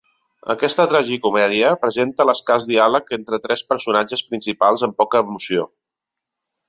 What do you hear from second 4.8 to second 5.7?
amb poca emoció.